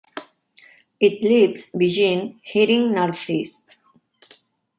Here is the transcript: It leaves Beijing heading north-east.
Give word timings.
It 0.99 1.21
leaves 1.21 1.71
Beijing 1.73 2.39
heading 2.43 2.91
north-east. 2.91 3.77